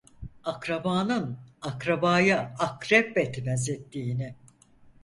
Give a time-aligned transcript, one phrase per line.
[0.43, 4.35] Akrabanın akrabaya akrep etmez ettiğini.